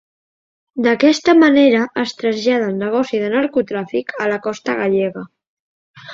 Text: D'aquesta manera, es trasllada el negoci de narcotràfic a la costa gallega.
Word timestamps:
D'aquesta 0.85 1.35
manera, 1.41 1.81
es 2.05 2.13
trasllada 2.21 2.71
el 2.71 2.81
negoci 2.81 3.21
de 3.25 3.29
narcotràfic 3.35 4.19
a 4.27 4.31
la 4.35 4.41
costa 4.49 4.79
gallega. 4.83 5.27